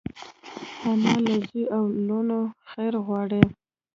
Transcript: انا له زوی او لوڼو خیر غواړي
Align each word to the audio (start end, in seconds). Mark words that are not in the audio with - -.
انا 0.89 1.13
له 1.25 1.35
زوی 1.47 1.63
او 1.77 1.83
لوڼو 2.07 2.39
خیر 2.69 2.93
غواړي 3.05 3.43